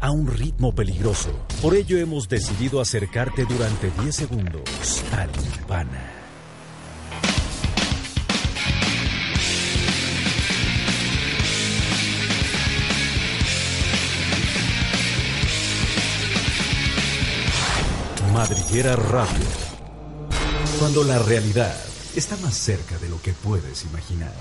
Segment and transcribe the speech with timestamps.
[0.00, 1.30] a un ritmo peligroso.
[1.60, 6.20] Por ello hemos decidido acercarte durante 10 segundos a Limpana.
[18.32, 19.44] Madriguera Radio.
[20.78, 21.76] Cuando la realidad
[22.16, 24.32] está más cerca de lo que puedes imaginar.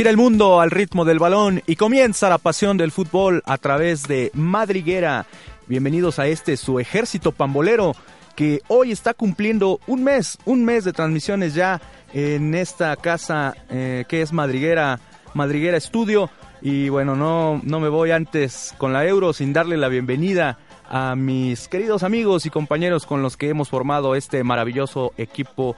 [0.00, 4.08] Gira el mundo al ritmo del balón y comienza la pasión del fútbol a través
[4.08, 5.26] de Madriguera.
[5.66, 7.94] Bienvenidos a este su ejército pambolero
[8.34, 11.82] que hoy está cumpliendo un mes, un mes de transmisiones ya
[12.14, 15.00] en esta casa eh, que es Madriguera,
[15.34, 16.30] Madriguera Estudio.
[16.62, 20.56] Y bueno, no, no me voy antes con la Euro sin darle la bienvenida
[20.88, 25.76] a mis queridos amigos y compañeros con los que hemos formado este maravilloso equipo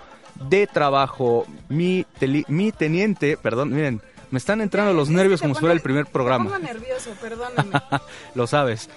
[0.49, 1.45] de trabajo.
[1.69, 2.07] Mi,
[2.47, 4.01] mi teniente, perdón, miren,
[4.33, 6.59] me están entrando los nervios como si fuera el primer programa.
[6.59, 7.71] Me nervioso, perdóname.
[8.35, 8.89] Lo sabes.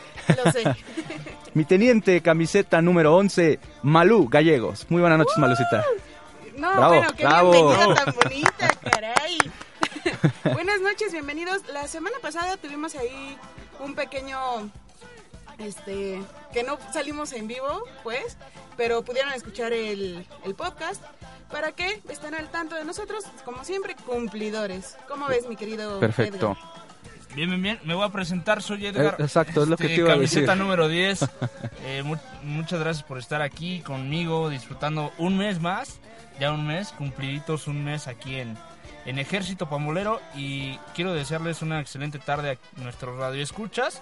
[0.43, 0.63] Lo sé.
[1.53, 4.85] Mi teniente, camiseta número 11, Malú Gallegos.
[4.89, 5.83] Muy buenas noches, Malucita.
[6.57, 7.51] No, Bravo, bueno, qué bravo.
[7.51, 9.37] bienvenida tan bonita, caray.
[10.53, 11.63] Buenas noches, bienvenidos.
[11.73, 13.37] La semana pasada tuvimos ahí
[13.81, 14.37] un pequeño
[15.59, 16.21] este
[16.53, 18.37] que no salimos en vivo, pues,
[18.77, 21.01] pero pudieron escuchar el, el podcast
[21.51, 24.97] para que estén al tanto de nosotros, como siempre, cumplidores.
[25.07, 26.51] ¿Cómo ves, mi querido Perfecto.
[26.51, 26.75] Edgar?
[27.35, 27.79] Bien, bien, bien.
[27.83, 29.15] Me voy a presentar, soy Edgar.
[29.19, 30.45] Eh, exacto, es lo que Este, te iba a decir.
[30.45, 31.19] Camiseta número 10.
[31.83, 35.99] Eh, mu- muchas gracias por estar aquí conmigo, disfrutando un mes más.
[36.39, 38.57] Ya un mes, cumpliditos un mes aquí en,
[39.05, 40.21] en Ejército Pambolero.
[40.35, 44.01] Y quiero desearles una excelente tarde a nuestros radioescuchas.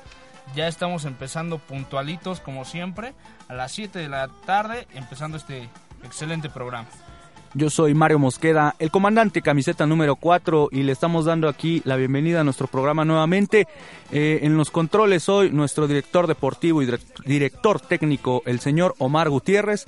[0.55, 3.13] Ya estamos empezando puntualitos, como siempre,
[3.47, 5.67] a las 7 de la tarde, empezando este
[6.03, 6.87] excelente programa.
[7.55, 11.95] Yo soy Mario Mosqueda, el comandante camiseta número 4 y le estamos dando aquí la
[11.97, 13.67] bienvenida a nuestro programa nuevamente.
[14.11, 19.29] Eh, en los controles hoy nuestro director deportivo y direct- director técnico, el señor Omar
[19.29, 19.85] Gutiérrez.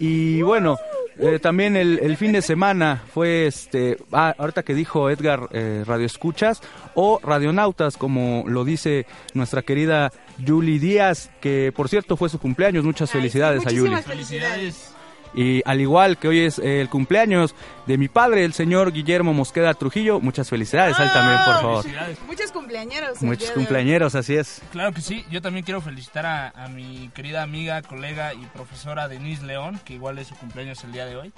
[0.00, 0.76] Y bueno,
[1.18, 5.84] eh, también el, el fin de semana fue este, ah, ahorita que dijo Edgar, eh,
[5.86, 6.60] Radio Escuchas
[6.94, 10.12] o Radionautas, como lo dice nuestra querida
[10.44, 12.84] Julie Díaz, que por cierto fue su cumpleaños.
[12.84, 14.02] Muchas Ay, sí, felicidades a Julie.
[14.02, 14.93] felicidades.
[15.34, 17.54] Y al igual que hoy es eh, el cumpleaños
[17.86, 21.82] de mi padre, el señor Guillermo Mosqueda Trujillo, muchas felicidades a él también, por favor.
[21.82, 22.18] Felicidades.
[22.26, 23.22] Muchos cumpleañeros.
[23.22, 24.62] Muchos cumpleañeros, así es.
[24.70, 29.08] Claro que sí, yo también quiero felicitar a, a mi querida amiga, colega y profesora
[29.08, 31.32] Denise León, que igual es su cumpleaños el día de hoy.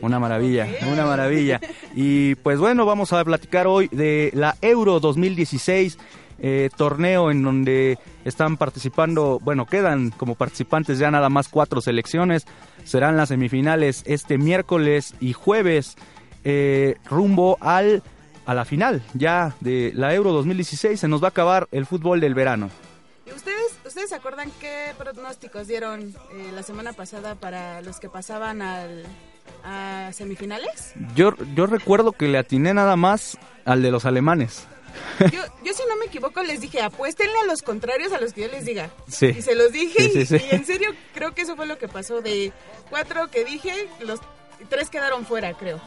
[0.00, 1.60] Una maravilla, una maravilla.
[1.94, 5.98] Y pues bueno, vamos a platicar hoy de la Euro 2016,
[6.38, 12.46] eh, torneo en donde están participando, bueno, quedan como participantes ya nada más cuatro selecciones.
[12.84, 15.96] Serán las semifinales este miércoles y jueves
[16.44, 18.02] eh, rumbo al
[18.46, 21.00] a la final ya de la Euro 2016.
[21.00, 22.70] Se nos va a acabar el fútbol del verano.
[23.26, 28.08] ¿Y ustedes, ustedes se acuerdan qué pronósticos dieron eh, la semana pasada para los que
[28.08, 29.04] pasaban al,
[29.64, 30.94] a semifinales?
[31.16, 34.68] Yo, yo recuerdo que le atiné nada más al de los alemanes.
[35.32, 38.42] Yo, yo si no me equivoco les dije, apuéstenle a los contrarios a los que
[38.42, 38.90] yo les diga.
[39.08, 39.26] Sí.
[39.26, 40.46] Y se los dije Sí, sí, y- sí.
[40.50, 42.20] y, en serio creo que eso fue lo que pasó.
[42.20, 42.52] De
[42.90, 44.20] cuatro que dije, los
[44.68, 45.80] tres quedaron fuera, creo.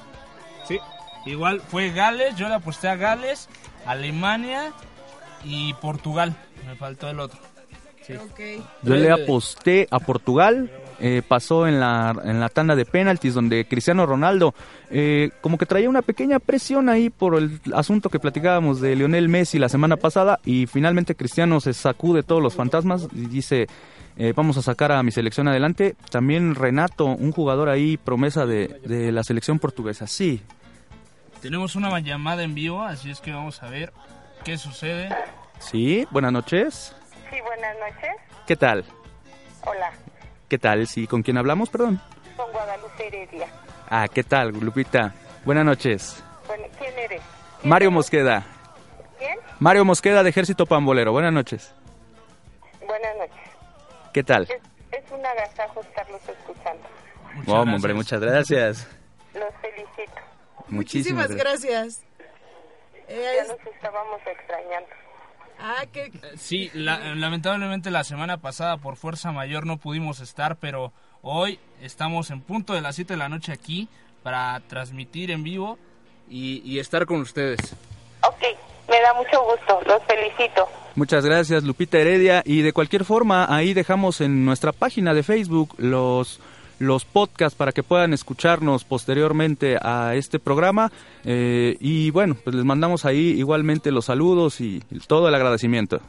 [0.67, 0.79] Sí.
[1.25, 3.49] Igual fue Gales, yo le aposté a Gales,
[3.85, 4.71] Alemania
[5.43, 6.35] y Portugal.
[6.65, 7.39] Me faltó el otro.
[8.05, 8.13] Sí.
[8.15, 8.39] Ok.
[8.83, 13.65] Yo le aposté a Portugal, eh, pasó en la, en la tanda de penaltis donde
[13.65, 14.53] Cristiano Ronaldo
[14.89, 19.29] eh, como que traía una pequeña presión ahí por el asunto que platicábamos de Lionel
[19.29, 23.67] Messi la semana pasada y finalmente Cristiano se sacude todos los fantasmas y dice
[24.17, 25.95] eh, vamos a sacar a mi selección adelante.
[26.11, 30.07] También Renato, un jugador ahí promesa de, de la selección portuguesa.
[30.07, 30.41] Sí,
[31.41, 33.93] Tenemos una llamada en vivo, así es que vamos a ver
[34.43, 35.07] qué sucede.
[35.59, 36.93] sí, buenas noches.
[37.29, 38.11] Sí, buenas noches.
[38.45, 38.83] ¿Qué tal?
[39.65, 39.91] Hola,
[40.49, 40.87] ¿Qué tal?
[40.87, 41.69] Sí, ¿con quién hablamos?
[41.69, 42.01] Perdón.
[42.35, 43.47] con Guadalupe Heredia.
[43.89, 45.13] Ah, ¿qué tal, Lupita?
[45.45, 46.23] Buenas noches.
[46.47, 47.21] Bueno, ¿quién eres?
[47.63, 48.43] Mario Mosqueda.
[49.17, 49.37] ¿Quién?
[49.59, 51.11] Mario Mosqueda de Ejército Pambolero.
[51.11, 51.73] Buenas noches.
[52.85, 53.49] Buenas noches.
[54.13, 54.43] ¿Qué tal?
[54.43, 56.83] Es, es un agasajo estarlos escuchando.
[57.35, 57.75] Muchas Oh, gracias.
[57.75, 58.87] hombre, muchas gracias.
[59.33, 60.19] Los felicito.
[60.67, 62.03] Muchísimas Muchísimas gracias.
[63.07, 63.45] gracias.
[63.47, 64.89] Ya los estábamos extrañando.
[65.61, 70.55] Ah, que Eh, Sí, la- lamentablemente la semana pasada por fuerza mayor no pudimos estar,
[70.57, 70.91] pero
[71.21, 73.87] hoy estamos en punto de las 7 de la noche aquí
[74.23, 75.77] para transmitir en vivo
[76.29, 77.59] y, y estar con ustedes.
[78.27, 78.41] Ok,
[78.89, 79.79] me da mucho gusto.
[79.87, 80.67] Los felicito.
[80.95, 82.41] Muchas gracias, Lupita Heredia.
[82.45, 86.39] Y de cualquier forma, ahí dejamos en nuestra página de Facebook los
[86.79, 90.91] los podcasts para que puedan escucharnos posteriormente a este programa.
[91.25, 96.01] Eh, y bueno, pues les mandamos ahí igualmente los saludos y todo el agradecimiento.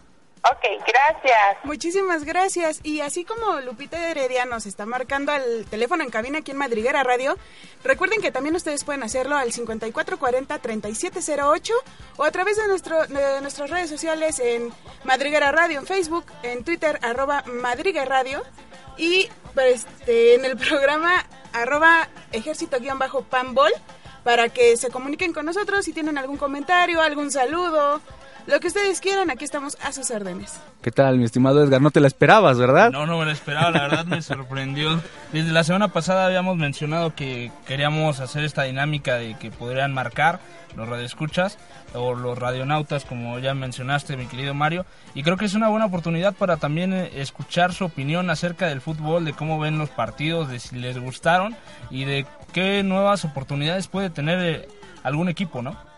[0.42, 1.58] Ok, gracias.
[1.64, 2.80] Muchísimas gracias.
[2.82, 7.02] Y así como Lupita Heredia nos está marcando al teléfono en cabina aquí en Madriguera
[7.02, 7.36] Radio,
[7.84, 11.72] recuerden que también ustedes pueden hacerlo al 5440-3708
[12.16, 14.72] o a través de, nuestro, de nuestras redes sociales en
[15.04, 18.42] Madriguera Radio, en Facebook, en Twitter, arroba Madriguera Radio
[18.96, 23.72] y este, en el programa arroba ejército-panbol
[24.24, 28.00] para que se comuniquen con nosotros si tienen algún comentario, algún saludo,
[28.50, 30.60] lo que ustedes quieran, aquí estamos a sus órdenes.
[30.82, 31.80] ¿Qué tal, mi estimado Edgar?
[31.80, 32.90] No te la esperabas, ¿verdad?
[32.90, 35.00] No, no me la esperaba, la verdad me sorprendió.
[35.32, 40.40] Desde la semana pasada habíamos mencionado que queríamos hacer esta dinámica de que podrían marcar
[40.76, 41.58] los radioescuchas
[41.94, 44.84] o los radionautas, como ya mencionaste, mi querido Mario.
[45.14, 48.80] Y creo que es una buena oportunidad para también eh, escuchar su opinión acerca del
[48.80, 51.56] fútbol, de cómo ven los partidos, de si les gustaron
[51.90, 54.68] y de qué nuevas oportunidades puede tener eh,
[55.04, 55.89] algún equipo, ¿no?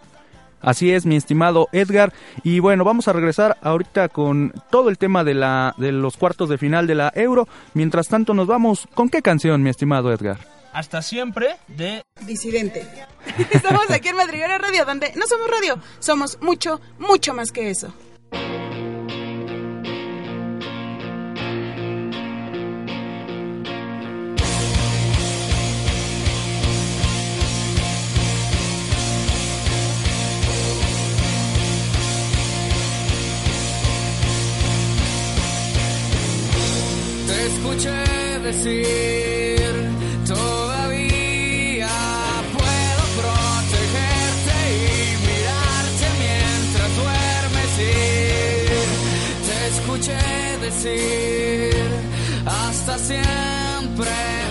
[0.62, 2.12] Así es, mi estimado Edgar.
[2.42, 6.48] Y bueno, vamos a regresar ahorita con todo el tema de, la, de los cuartos
[6.48, 7.48] de final de la Euro.
[7.74, 10.38] Mientras tanto, nos vamos con qué canción, mi estimado Edgar.
[10.72, 12.86] Hasta siempre de Disidente.
[13.50, 17.92] Estamos aquí en Madriguera Radio, donde no somos radio, somos mucho, mucho más que eso.
[38.52, 39.72] Decir,
[40.26, 41.88] todavía
[42.56, 48.86] puedo protegerte y mirarte mientras duermes ir.
[49.46, 50.22] Te escuché
[50.60, 51.86] decir,
[52.44, 54.41] hasta siempre.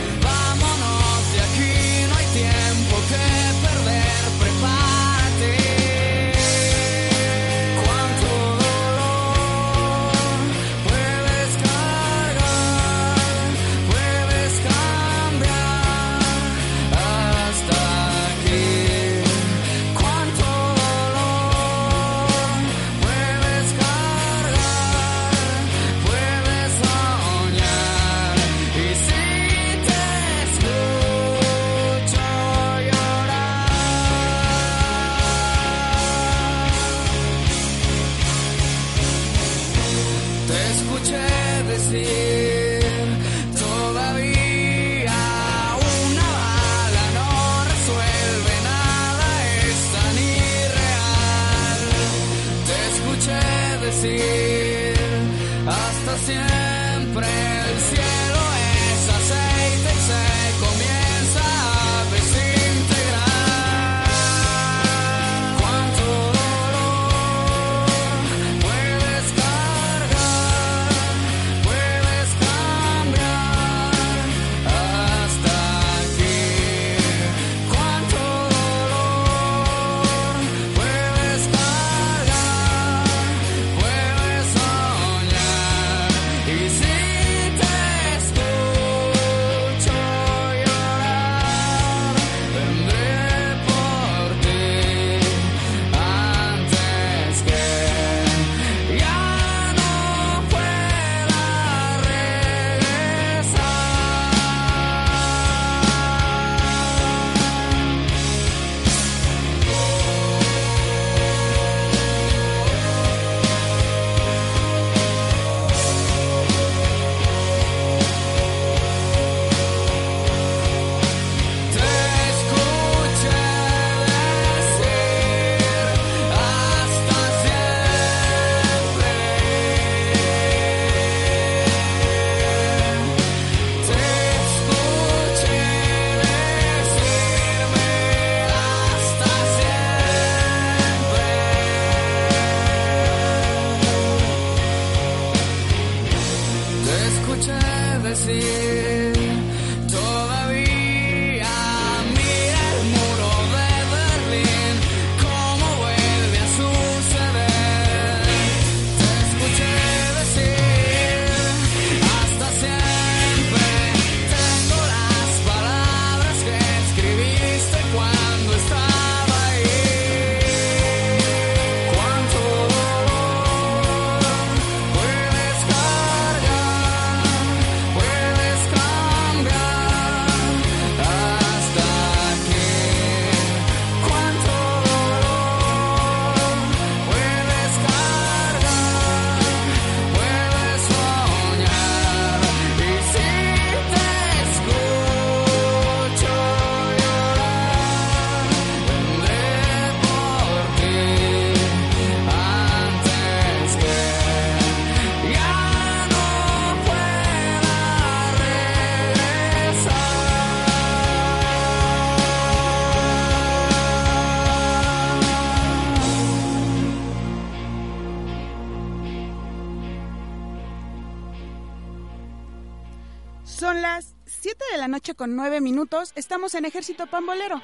[225.01, 226.11] Noche con 9 minutos.
[226.13, 227.59] Estamos en Ejército Pambolero.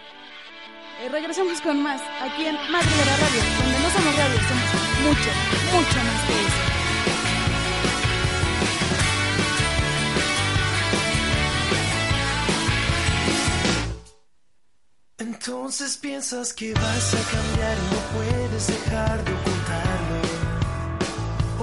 [1.01, 4.69] Eh, regresamos con más aquí en Madre de la Radio, donde no somos radio, somos
[5.05, 5.29] mucho,
[5.71, 6.61] mucho más que eso.
[15.19, 20.21] Entonces piensas que vas a cambiar y no puedes dejar de ocultarlo.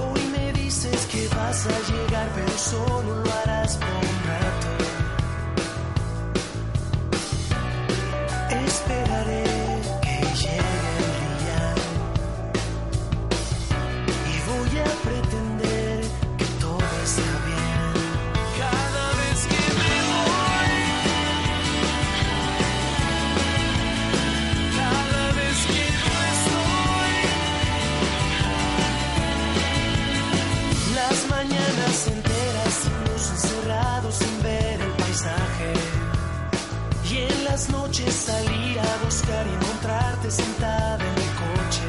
[0.07, 4.15] Hoy me dices que vas a llegar, pero solo lo harás por un.
[37.95, 41.83] Las noches salir a buscar y encontrarte sentada en el coche.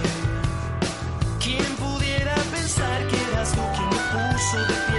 [1.40, 4.95] ¿Quién pudiera pensar que eras tú quien me puso de pie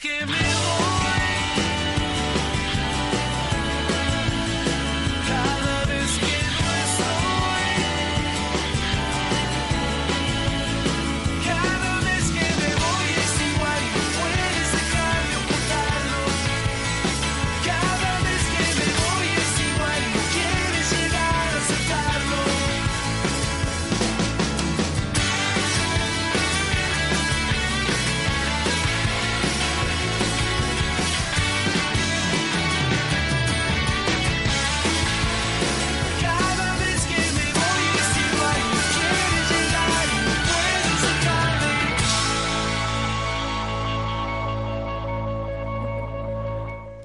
[0.00, 0.49] Cada vez que me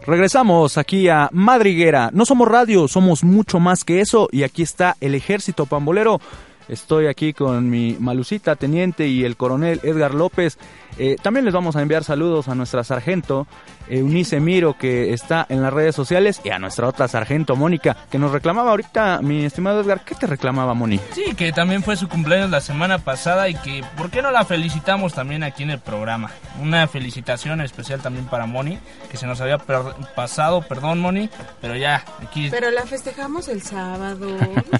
[0.07, 2.11] Regresamos aquí a Madriguera.
[2.13, 4.29] No somos radio, somos mucho más que eso.
[4.31, 6.19] Y aquí está el ejército pambolero.
[6.67, 10.57] Estoy aquí con mi malucita teniente y el coronel Edgar López.
[10.97, 13.47] Eh, también les vamos a enviar saludos a nuestra sargento
[13.89, 18.17] Eunice Miro que está en las redes sociales y a nuestra otra sargento Mónica que
[18.17, 20.05] nos reclamaba ahorita, mi estimado Edgar.
[20.05, 20.99] ¿Qué te reclamaba, Moni?
[21.11, 24.45] Sí, que también fue su cumpleaños la semana pasada y que, ¿por qué no la
[24.45, 26.31] felicitamos también aquí en el programa?
[26.61, 28.79] Una felicitación especial también para Moni,
[29.11, 31.29] que se nos había per- pasado, perdón Moni,
[31.59, 34.27] pero ya, aquí Pero la festejamos el sábado.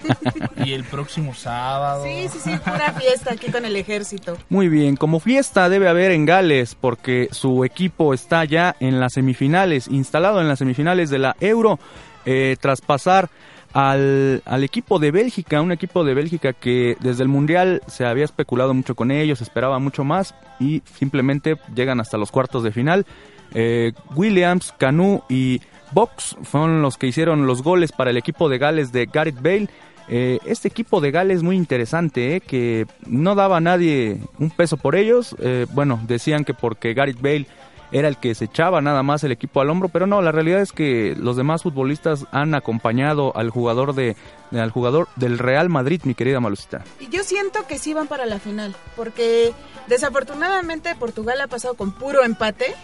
[0.63, 1.74] y el próximo sábado.
[2.03, 4.37] Sí, sí, sí, pura fiesta aquí con el ejército.
[4.49, 9.13] Muy bien, como fiesta debe haber en Gales porque su equipo está ya en las
[9.13, 11.79] semifinales, instalado en las semifinales de la Euro,
[12.25, 13.29] eh, tras pasar
[13.73, 18.25] al, al equipo de Bélgica, un equipo de Bélgica que desde el Mundial se había
[18.25, 23.05] especulado mucho con ellos, esperaba mucho más y simplemente llegan hasta los cuartos de final.
[23.53, 25.61] Eh, Williams, Canu y
[25.95, 29.69] Box fueron los que hicieron los goles para el equipo de Gales de Gareth Bale.
[30.09, 34.75] Eh, este equipo de Gales muy interesante, eh, que no daba a nadie un peso
[34.75, 35.37] por ellos.
[35.39, 37.47] Eh, bueno, decían que porque Gareth Bale
[37.93, 40.59] era el que se echaba nada más el equipo al hombro, pero no, la realidad
[40.59, 44.17] es que los demás futbolistas han acompañado al jugador de,
[44.51, 46.83] al jugador del Real Madrid, mi querida Malucita.
[46.99, 49.53] Y yo siento que sí van para la final, porque
[49.87, 52.75] desafortunadamente Portugal ha pasado con puro empate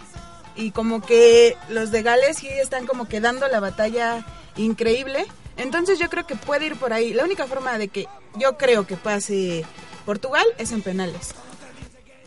[0.56, 5.26] y como que los de Gales sí están como que dando la batalla increíble.
[5.56, 7.12] Entonces yo creo que puede ir por ahí.
[7.12, 8.06] La única forma de que
[8.36, 9.64] yo creo que pase
[10.04, 11.34] Portugal es en penales.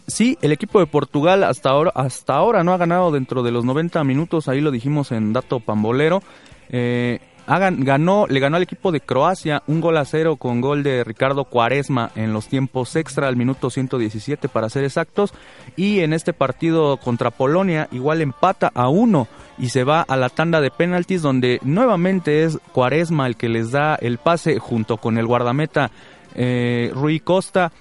[0.08, 3.65] Sí, el equipo de Portugal hasta ahora, hasta ahora no ha ganado dentro de los
[3.65, 6.22] 90 minutos, ahí lo dijimos en dato pambolero.
[6.70, 10.62] Eh, ha gan- ganó, le ganó al equipo de Croacia un gol a cero con
[10.62, 15.34] gol de Ricardo Cuaresma en los tiempos extra al minuto 117 para ser exactos.
[15.75, 20.30] Y en este partido contra Polonia igual empata a uno y se va a la
[20.30, 25.18] tanda de penaltis donde nuevamente es Cuaresma el que les da el pase junto con
[25.18, 25.92] el guardameta
[26.36, 27.72] eh, Rui Costa.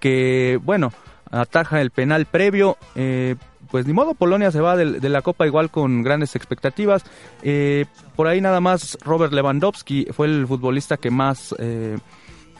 [0.00, 0.92] que, bueno,
[1.30, 2.76] ataja el penal previo.
[2.94, 3.34] Eh,
[3.70, 7.04] pues ni modo, Polonia se va de, la Copa igual con grandes expectativas.
[7.42, 11.98] Eh, por ahí nada más Robert Lewandowski fue el futbolista que más eh,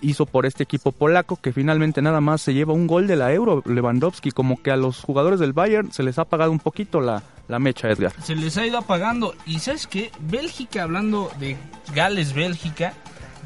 [0.00, 3.32] hizo por este equipo polaco, que finalmente nada más se lleva un gol de la
[3.32, 7.00] Euro, Lewandowski, como que a los jugadores del Bayern se les ha apagado un poquito
[7.00, 8.12] la, la mecha, Edgar.
[8.22, 9.34] Se les ha ido apagando.
[9.46, 11.56] Y sabes qué, Bélgica, hablando de
[11.94, 12.92] Gales, Bélgica,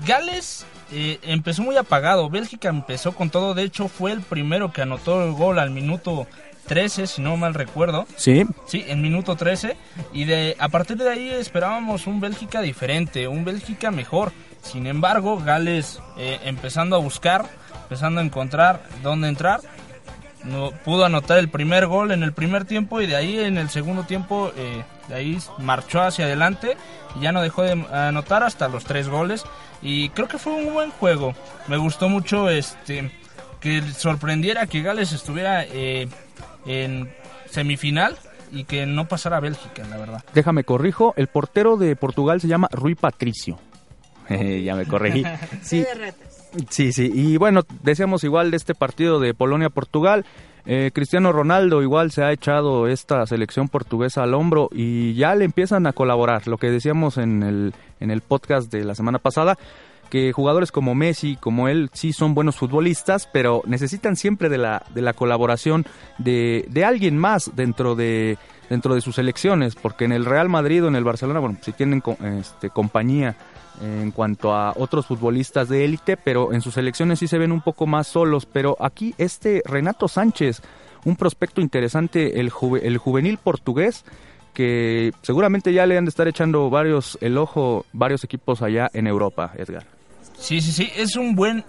[0.06, 2.28] Gales eh, empezó muy apagado.
[2.28, 3.54] Bélgica empezó con todo.
[3.54, 6.26] De hecho, fue el primero que anotó el gol al minuto
[6.66, 8.06] 13, si no mal recuerdo.
[8.16, 9.76] Sí, Sí, en minuto 13.
[10.12, 14.32] Y de, a partir de ahí esperábamos un Bélgica diferente, un Bélgica mejor.
[14.62, 17.46] Sin embargo, Gales eh, empezando a buscar,
[17.82, 19.60] empezando a encontrar dónde entrar,
[20.44, 23.70] no, pudo anotar el primer gol en el primer tiempo y de ahí en el
[23.70, 26.76] segundo tiempo, eh, de ahí marchó hacia adelante
[27.16, 29.44] y ya no dejó de anotar hasta los tres goles.
[29.82, 31.34] Y creo que fue un buen juego.
[31.66, 33.10] Me gustó mucho este
[33.60, 36.08] que sorprendiera que Gales estuviera eh,
[36.66, 37.12] en
[37.50, 38.16] semifinal
[38.50, 40.24] y que no pasara a Bélgica, la verdad.
[40.34, 43.58] déjame corrijo, el portero de Portugal se llama Rui Patricio.
[44.28, 45.24] ya me corregí.
[45.62, 45.84] Sí.
[46.68, 50.26] Sí, sí, y bueno, decíamos igual de este partido de Polonia-Portugal.
[50.66, 55.46] eh, Cristiano Ronaldo igual se ha echado esta selección portuguesa al hombro y ya le
[55.46, 56.46] empiezan a colaborar.
[56.48, 59.56] Lo que decíamos en el, en el podcast de la semana pasada,
[60.12, 64.82] que jugadores como Messi, como él, sí son buenos futbolistas, pero necesitan siempre de la,
[64.94, 65.86] de la colaboración
[66.18, 68.36] de, de alguien más dentro de,
[68.68, 71.72] dentro de sus selecciones, porque en el Real Madrid o en el Barcelona, bueno, si
[71.72, 73.36] tienen co- este, compañía
[73.80, 77.62] en cuanto a otros futbolistas de élite, pero en sus selecciones sí se ven un
[77.62, 78.44] poco más solos.
[78.44, 80.60] Pero aquí este Renato Sánchez,
[81.06, 84.04] un prospecto interesante, el, juve- el juvenil portugués,
[84.52, 89.06] que seguramente ya le han de estar echando varios el ojo varios equipos allá en
[89.06, 89.86] Europa, Edgar.
[90.42, 91.64] Sí, sí, sí, es un buen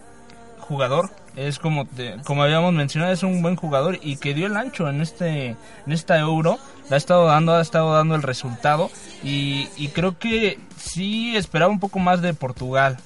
[0.59, 1.11] jugador.
[1.35, 1.87] Es como
[2.25, 5.49] como habíamos mencionado, es un buen jugador y que dio el ancho en este
[5.85, 6.57] en esta Euro.
[6.89, 8.89] La ha estado dando, ha estado dando el resultado
[9.23, 12.97] y, y creo que sí esperaba un poco más de Portugal.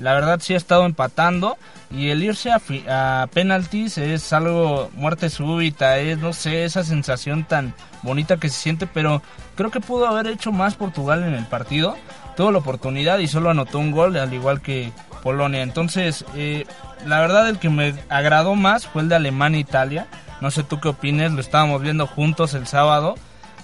[0.00, 1.56] La verdad sí ha estado empatando
[1.90, 7.44] y el irse a, a penaltis es algo muerte súbita, es no sé, esa sensación
[7.44, 9.22] tan bonita que se siente, pero
[9.54, 11.96] creo que pudo haber hecho más Portugal en el partido.
[12.36, 14.92] Tuvo la oportunidad y solo anotó un gol, al igual que
[15.22, 15.62] Polonia.
[15.62, 16.66] Entonces, eh,
[17.06, 20.06] la verdad el que me agradó más fue el de Alemania-Italia.
[20.40, 23.14] No sé tú qué opines, lo estábamos viendo juntos el sábado,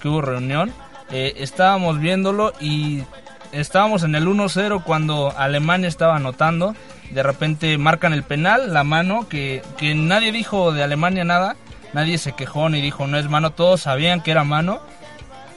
[0.01, 0.71] que hubo reunión.
[1.11, 3.03] Eh, estábamos viéndolo y
[3.51, 6.75] estábamos en el 1-0 cuando Alemania estaba anotando.
[7.09, 11.55] De repente marcan el penal, la mano, que, que nadie dijo de Alemania nada.
[11.93, 14.79] Nadie se quejó ni dijo no es mano, todos sabían que era mano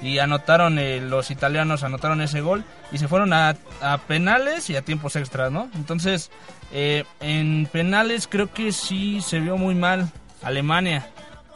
[0.02, 4.76] y anotaron eh, los italianos anotaron ese gol y se fueron a, a penales y
[4.76, 6.30] a tiempos extras no entonces
[6.72, 10.10] eh, en penales creo que sí se vio muy mal.
[10.42, 11.06] Alemania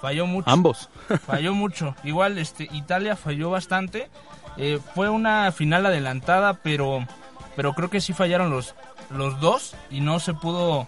[0.00, 0.48] falló mucho.
[0.50, 0.90] Ambos.
[1.26, 1.96] falló mucho.
[2.04, 4.10] Igual este Italia falló bastante.
[4.58, 7.06] Eh, fue una final adelantada pero
[7.56, 8.74] pero creo que sí fallaron los
[9.10, 10.86] los dos y no se pudo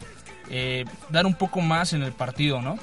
[0.50, 2.78] eh, dar un poco más en el partido no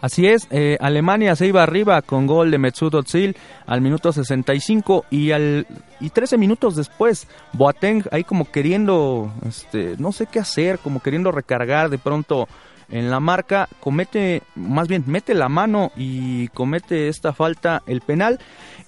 [0.00, 5.06] Así es, eh, Alemania se iba arriba con gol de Mesut Özil al minuto 65
[5.10, 5.66] y al
[5.98, 11.32] y 13 minutos después Boateng ahí como queriendo este no sé qué hacer, como queriendo
[11.32, 12.46] recargar de pronto
[12.90, 18.38] en la marca, comete más bien mete la mano y comete esta falta el penal.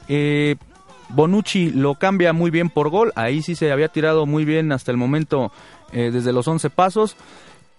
[0.08, 0.56] Eh,
[1.08, 4.92] Bonucci lo cambia muy bien por gol, ahí sí se había tirado muy bien hasta
[4.92, 5.50] el momento
[5.92, 7.16] eh, desde los 11 pasos.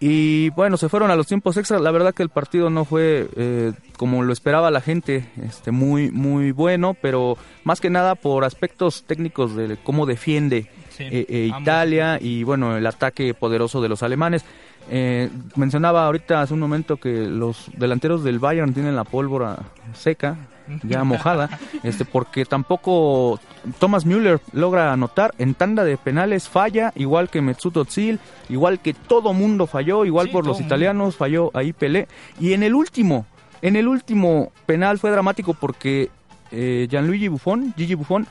[0.04, 1.80] Y bueno, se fueron a los tiempos extras.
[1.80, 6.10] La verdad que el partido no fue eh, como lo esperaba la gente, este, muy,
[6.10, 11.52] muy bueno, pero más que nada por aspectos técnicos de cómo defiende Sí, eh, eh.
[11.60, 14.44] Italia y bueno, el ataque poderoso de los alemanes.
[14.90, 19.60] Eh, mencionaba ahorita hace un momento que los delanteros del Bayern tienen la pólvora
[19.94, 20.36] seca,
[20.84, 21.50] ya mojada,
[21.84, 23.40] este, porque tampoco
[23.80, 28.20] Thomas Müller logra anotar en tanda de penales, falla, igual que Mesut Özil,
[28.50, 32.08] igual que todo mundo falló, igual Sí, por los italianos falló ahí Pelé,
[32.40, 33.26] y en el último,
[33.62, 36.10] en el último penal fue dramático porque
[36.52, 38.28] eh, Gianluigi Buffon, Gigi Buffon,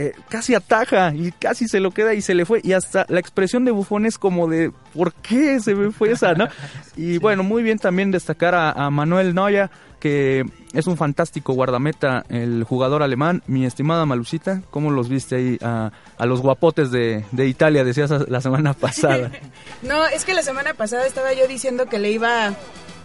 [0.00, 2.60] eh, casi ataja y casi se lo queda y se le fue.
[2.62, 6.34] Y hasta la expresión de Bufón es como de, ¿por qué se me fue esa?
[6.34, 6.46] ¿no?
[6.96, 12.24] Y bueno, muy bien también destacar a, a Manuel Neuer, que es un fantástico guardameta,
[12.28, 13.42] el jugador alemán.
[13.46, 17.84] Mi estimada Malucita, ¿cómo los viste ahí a, a los guapotes de, de Italia?
[17.84, 19.30] Decías la semana pasada.
[19.82, 22.52] No, es que la semana pasada estaba yo diciendo que le iba,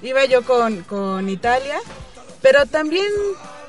[0.01, 1.75] iba yo con, con Italia,
[2.41, 3.05] pero también,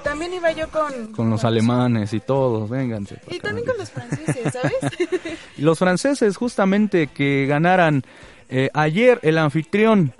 [0.04, 1.12] también iba yo con...
[1.12, 3.18] Con los alemanes y todos, vénganse.
[3.28, 4.74] Y también con los franceses, ¿sabes?
[5.58, 8.04] Los franceses justamente que ganaran
[8.48, 10.12] eh, ayer el anfitrión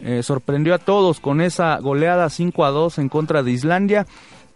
[0.00, 4.06] eh, sorprendió a todos con esa goleada 5 a 2 en contra de Islandia,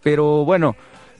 [0.01, 0.75] pero bueno,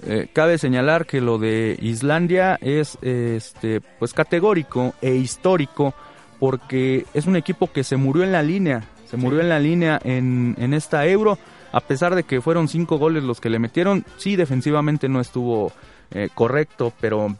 [0.05, 5.93] eh, cabe señalar que lo de Islandia es este pues categórico e histórico
[6.39, 9.99] porque es un equipo que se murió en la línea, se murió en la línea
[10.03, 11.37] en, en esta Euro,
[11.77, 15.71] a pesar de que fueron cinco goles los que le metieron, sí defensivamente no estuvo
[16.09, 17.35] eh, correcto, pero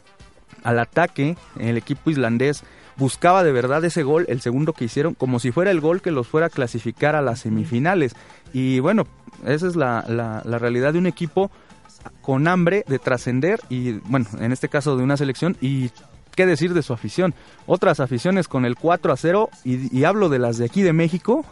[0.62, 2.62] al ataque el equipo islandés
[2.96, 6.12] buscaba de verdad ese gol, el segundo que hicieron, como si fuera el gol que
[6.12, 8.14] los fuera a clasificar a las semifinales.
[8.52, 9.08] Y bueno,
[9.44, 11.50] esa es la, la, la realidad de un equipo
[12.22, 15.90] con hambre de trascender y, bueno, en este caso de una selección y
[16.38, 17.34] qué decir de su afición.
[17.66, 20.92] Otras aficiones con el 4 a 0 y, y hablo de las de aquí de
[20.92, 21.44] México.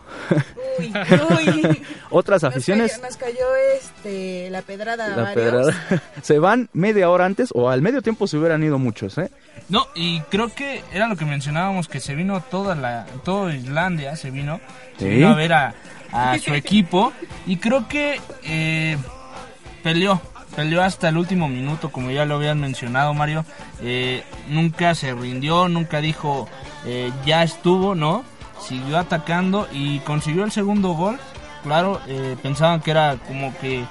[0.79, 0.93] Uy,
[1.65, 1.83] uy.
[2.11, 5.35] Otras Nos aficiones cayó, nos cayó, este, la pedrada a la varios.
[5.35, 9.29] pedrada, se van media hora antes o al medio tiempo se hubieran ido muchos, ¿eh?
[9.69, 14.15] No, y creo que era lo que mencionábamos, que se vino toda la, toda Islandia,
[14.15, 14.61] se vino,
[15.01, 15.75] se vino a ver a,
[16.13, 17.13] a su equipo
[17.45, 18.97] y creo que eh,
[19.83, 20.23] peleó,
[20.57, 23.45] peleó hasta el último minuto, como ya lo habían mencionado Mario,
[23.83, 26.49] eh, nunca se rindió, nunca dijo
[26.87, 28.25] eh, ya estuvo, ¿no?
[28.59, 31.21] Siguió atacando y consiguió el segundo gol,
[31.63, 33.85] claro, eh, pensaban que era como que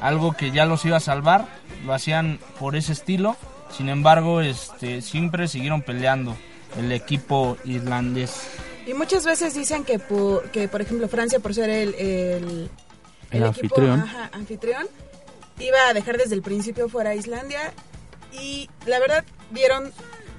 [0.00, 1.46] algo que ya los iba a salvar,
[1.84, 3.36] lo hacían por ese estilo,
[3.76, 6.36] sin embargo, este, siempre siguieron peleando
[6.78, 8.48] el equipo irlandés.
[8.86, 12.70] Y muchas veces dicen que, por, que por ejemplo, Francia, por ser el, el,
[13.30, 14.00] El anfitrión.
[14.00, 14.86] ajá, anfitrión,
[15.58, 17.72] iba a dejar desde el principio fuera a Islandia.
[18.32, 19.92] Y la verdad, vieron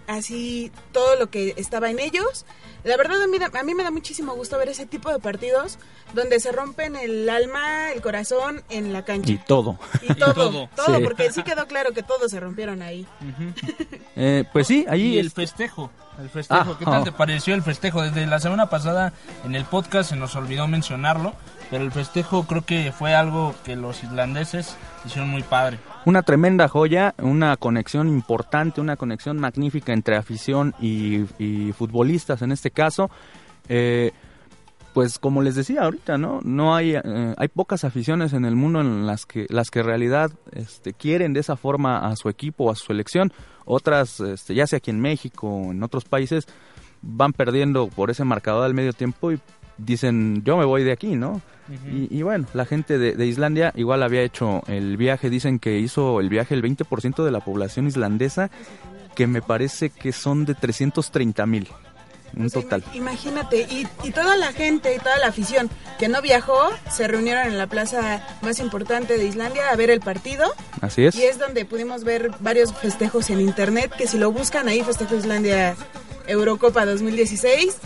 [0.08, 2.46] así todo lo que estaba en ellos.
[2.84, 5.20] La verdad, a mí, da- a mí me da muchísimo gusto ver ese tipo de
[5.20, 5.78] partidos
[6.14, 9.32] donde se rompen el alma, el corazón en la cancha.
[9.32, 9.80] Y todo.
[10.02, 10.70] Y todo, todo.
[10.76, 11.04] todo, Sí.
[11.04, 13.08] porque sí quedó claro que todos se rompieron ahí.
[14.16, 17.04] Eh, pues sí, allí Y el es- festejo, el festejo, Ah, ¿qué tal oh.
[17.04, 18.04] te pareció el festejo?
[18.04, 19.12] Desde la semana pasada
[19.44, 21.34] en el podcast se nos olvidó mencionarlo,
[21.74, 25.80] pero el festejo creo que fue algo que los islandeses hicieron muy padre.
[26.06, 31.24] una tremenda joya, una conexión importante, una conexión magnífica entre afición y,
[31.76, 33.10] futbolistas en este caso.
[33.70, 34.12] Eh,
[34.94, 36.42] pues como les decía ahorita, ¿no?
[36.44, 39.88] No hay, eh, hay pocas aficiones en el mundo en las que, las que en
[39.88, 43.34] realidad este, quieren de esa forma a su equipo a su selección.
[43.66, 46.46] Otras, este, ya sea aquí en México o en otros países,
[47.02, 49.40] van perdiendo por ese marcador al medio tiempo y
[49.78, 51.42] dicen, yo me voy de aquí, ¿no?
[51.90, 55.80] y, y bueno, la gente de, de Islandia igual había hecho el viaje, dicen que
[55.80, 58.52] hizo el viaje el 20% de la población islandesa,
[59.16, 61.70] que me parece que son de 330 mil,
[62.36, 62.84] un sea, total.
[62.94, 66.58] ima- Imagínate, y, y toda la gente y toda la afición que no viajó
[66.92, 70.44] se reunieron en la plaza más importante de Islandia a ver el partido.
[70.82, 71.16] Así es.
[71.16, 75.16] Y es donde pudimos ver varios festejos en internet, que si lo buscan ahí, Festejo
[75.16, 75.76] Islandia
[76.28, 77.78] Eurocopa 2016,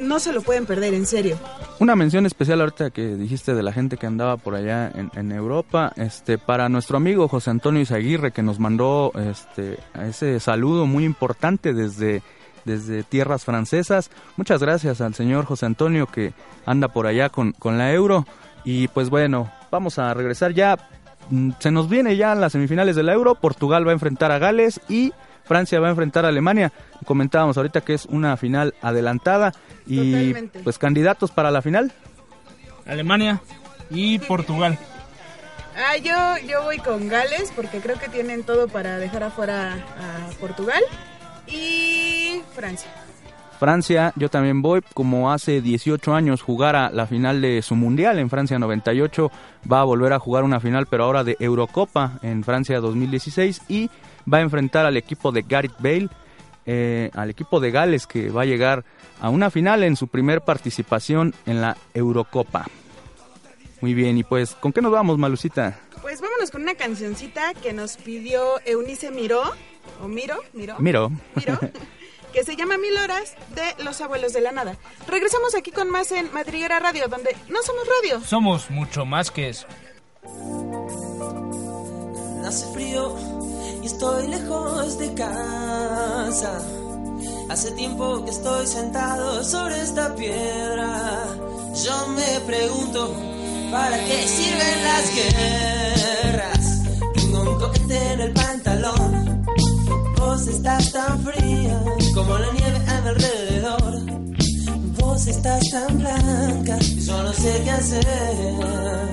[0.00, 1.36] no se lo pueden perder, en serio.
[1.78, 5.92] Una mención especial ahorita que dijiste de la gente que andaba por allá en, Europa,
[5.96, 11.72] este, para nuestro amigo José Antonio Izaguirre que nos mandó este, ese saludo muy importante
[11.72, 12.22] desde,
[12.64, 14.10] desde tierras francesas.
[14.36, 16.32] Muchas gracias al señor José Antonio que
[16.66, 18.26] anda por allá con, con la Euro.
[18.64, 20.76] Y pues bueno, vamos a regresar ya.
[21.30, 23.34] Mm, Se nos viene ya las semifinales de la Euro.
[23.34, 25.12] Portugal va a enfrentar a Gales y
[25.50, 26.70] Francia va a enfrentar a Alemania.
[27.04, 29.52] Comentábamos ahorita que es una final adelantada
[29.84, 30.60] y Totalmente.
[30.60, 31.90] pues candidatos para la final.
[32.86, 33.40] Alemania
[33.90, 34.78] y Portugal.
[35.76, 40.30] Ah, yo, yo voy con Gales porque creo que tienen todo para dejar afuera a
[40.38, 40.84] Portugal
[41.48, 42.88] y Francia.
[43.58, 48.30] Francia, yo también voy, como hace 18 años jugara la final de su mundial en
[48.30, 49.32] Francia 98,
[49.70, 53.90] va a volver a jugar una final, pero ahora de Eurocopa en Francia 2016 y
[54.32, 56.08] va a enfrentar al equipo de Gareth Bale,
[56.66, 58.84] eh, al equipo de Gales que va a llegar
[59.20, 62.66] a una final en su primer participación en la Eurocopa.
[63.80, 65.78] Muy bien, y pues, ¿con qué nos vamos, Malucita?
[66.02, 69.42] Pues vámonos con una cancioncita que nos pidió Eunice Miró,
[70.02, 71.10] o Miro, Miro, Miro.
[71.34, 71.58] Miro,
[72.32, 74.76] que se llama Mil Horas de Los Abuelos de la Nada.
[75.08, 78.20] Regresamos aquí con más en Madriguera Radio, donde no somos radio.
[78.24, 79.66] Somos mucho más que eso.
[82.44, 83.39] Hace frío
[83.82, 86.60] y estoy lejos de casa.
[87.48, 91.24] Hace tiempo que estoy sentado sobre esta piedra.
[91.84, 93.14] Yo me pregunto,
[93.70, 96.82] ¿para qué sirven las guerras?
[97.14, 99.44] Tengo un coquete en el pantalón.
[100.18, 101.82] Vos estás tan fría
[102.14, 104.00] como la nieve a mi alrededor.
[105.00, 109.10] Vos estás tan blanca y yo no sé qué hacer.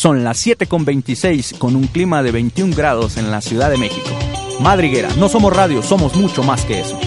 [0.00, 4.08] Son las 7.26 con un clima de 21 grados en la Ciudad de México.
[4.58, 6.98] Madriguera, no somos radio, somos mucho más que eso.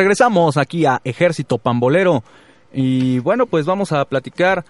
[0.00, 2.24] Regresamos aquí a Ejército Pambolero
[2.72, 4.64] y bueno, pues vamos a platicar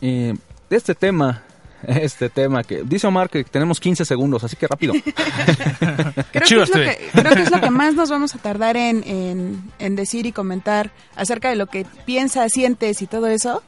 [0.00, 0.32] eh,
[0.70, 1.42] de este tema.
[1.86, 4.94] Este tema que dice Omar que tenemos 15 segundos, así que rápido.
[4.94, 8.76] Creo que, es lo que, creo que es lo que más nos vamos a tardar
[8.76, 13.62] en, en- en decir y comentar acerca de lo que piensas, sientes y todo eso.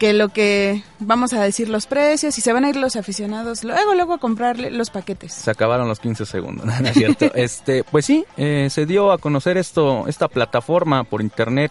[0.00, 3.64] Que lo que vamos a decir los precios y se van a ir los aficionados
[3.64, 5.34] luego, luego a comprarle los paquetes.
[5.34, 7.30] Se acabaron los 15 segundos, ¿no es cierto?
[7.34, 11.70] Este, pues sí, eh, se dio a conocer esto, esta plataforma por internet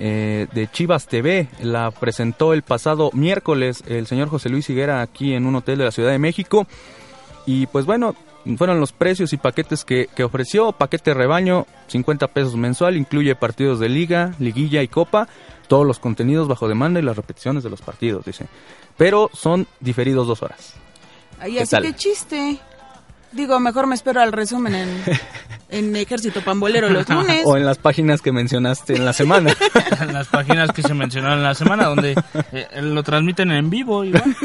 [0.00, 1.48] eh, de Chivas TV.
[1.62, 5.84] La presentó el pasado miércoles el señor José Luis Higuera aquí en un hotel de
[5.86, 6.66] la Ciudad de México.
[7.46, 8.14] Y pues bueno,
[8.58, 10.72] fueron los precios y paquetes que, que ofreció.
[10.72, 15.26] Paquete rebaño, 50 pesos mensual, incluye partidos de liga, liguilla y copa.
[15.72, 18.44] Todos los contenidos bajo demanda y las repeticiones de los partidos, dice.
[18.98, 20.74] Pero son diferidos dos horas.
[21.38, 21.82] Ahí, ¿Qué así tal?
[21.82, 22.58] que chiste.
[23.32, 25.02] Digo, mejor me espero al resumen en,
[25.70, 27.40] en Ejército Pambolero los lunes.
[27.46, 29.56] O en las páginas que mencionaste en la semana.
[30.02, 32.16] en las páginas que se mencionaron en la semana, donde
[32.52, 34.04] eh, lo transmiten en vivo.
[34.04, 34.36] Igual.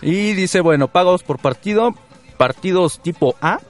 [0.00, 1.94] y dice, bueno, pagos por partido,
[2.38, 3.60] partidos tipo A,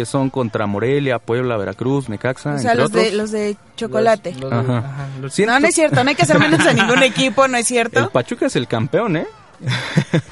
[0.00, 4.32] que son contra Morelia, Puebla, Veracruz, Necaxa, o sea, entre los de, los de chocolate.
[4.32, 4.78] Los- los de- Ajá.
[4.78, 7.46] ajá, los- Ciento- No, no es cierto, no hay que hacer menos a ningún equipo,
[7.48, 8.10] no es El cierto.
[8.10, 9.26] Pachuca es el campeón, ¿eh?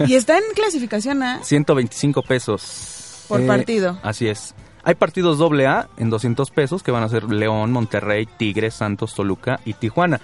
[0.07, 3.25] Y está en clasificación A 125 pesos.
[3.29, 3.99] por Eh, partido.
[4.03, 4.55] Así es.
[4.85, 9.14] Hay partidos doble A en 200 pesos que van a ser León, Monterrey, Tigres, Santos,
[9.14, 10.19] Toluca y Tijuana.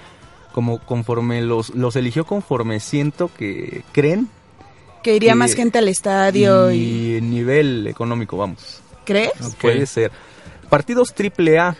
[0.52, 4.28] Como conforme los, los eligió conforme siento que creen
[5.02, 7.16] Que iría que- más gente al estadio y...
[7.16, 8.80] y nivel económico, vamos.
[9.04, 9.32] ¿Crees?
[9.60, 10.10] Puede ser.
[10.68, 11.76] Partidos triple A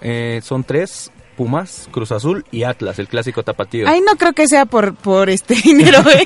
[0.00, 3.86] eh, son tres: Pumas, Cruz Azul y Atlas, el clásico tapatío.
[3.86, 6.24] Ay, no creo que sea por, por este dinero, ¿eh?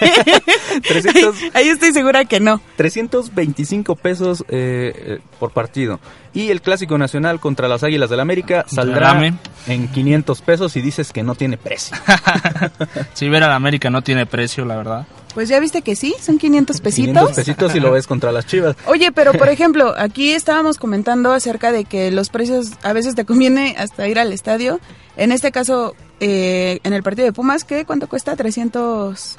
[0.86, 2.60] 300 Ahí estoy segura que no.
[2.76, 5.98] 325 pesos eh, eh, por partido.
[6.32, 9.20] Y el clásico nacional contra las Águilas del América saldrá
[9.66, 11.96] en 500 pesos y dices que no tiene precio.
[13.14, 15.06] Sí, ver a la América no tiene precio, la verdad.
[15.34, 17.12] Pues ya viste que sí, son 500 pesitos.
[17.12, 18.76] 500 pesitos y lo ves contra las Chivas.
[18.86, 23.24] Oye, pero por ejemplo, aquí estábamos comentando acerca de que los precios a veces te
[23.24, 24.80] conviene hasta ir al estadio.
[25.16, 27.84] En este caso, eh, en el partido de Pumas, ¿qué?
[27.84, 28.36] ¿Cuánto cuesta?
[28.36, 29.38] 300...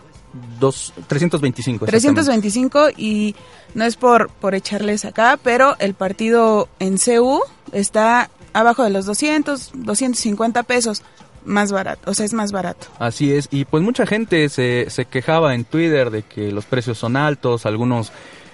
[0.61, 1.85] Dos, 325.
[1.85, 2.21] exactamente.
[2.21, 3.35] 325 y
[3.73, 7.41] no es por, por echarles acá, pero el partido en CU
[7.73, 11.03] está abajo de los 200, 250 pesos,
[11.45, 12.87] más barato, o sea, es más barato.
[12.99, 16.97] Así es, y pues mucha gente se, se quejaba en Twitter de que los precios
[16.97, 18.11] son altos, algunos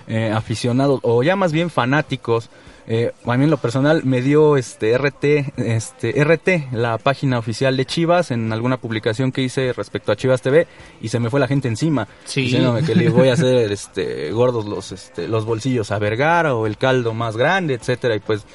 [0.08, 2.50] eh, aficionados o ya más bien fanáticos.
[2.90, 5.26] Eh, a mí en lo personal me dio este RT,
[5.58, 10.42] este RT, la página oficial de Chivas en alguna publicación que hice respecto a Chivas
[10.42, 10.68] TV
[11.02, 12.44] y se me fue la gente encima Sí.
[12.44, 16.66] diciéndome que le voy a hacer este gordos los este, los bolsillos a Vergara o
[16.66, 18.46] el caldo más grande, etcétera y pues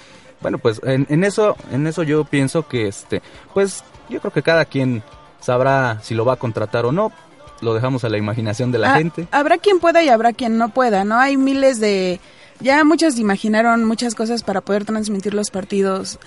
[0.40, 3.20] bueno, pues en, en eso en eso yo pienso que este
[3.52, 5.02] pues yo creo que cada quien
[5.40, 7.12] sabrá si lo va a contratar o no.
[7.60, 9.28] Lo dejamos a la imaginación de la Ah, gente.
[9.30, 11.18] Habrá quien pueda y habrá quien no pueda, ¿no?
[11.18, 12.18] Hay miles de...
[12.60, 16.18] Ya muchos imaginaron muchas cosas para poder transmitir los partidos.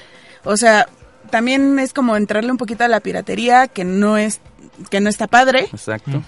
[0.46, 0.88] O sea,
[1.30, 4.40] también es como entrarle un poquito a la piratería, que no es
[4.90, 6.22] que no está padre, Exacto.